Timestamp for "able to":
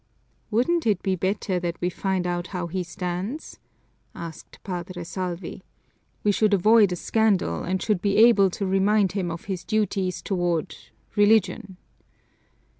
8.17-8.65